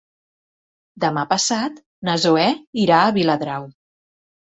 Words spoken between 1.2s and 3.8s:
passat na Zoè irà a Viladrau.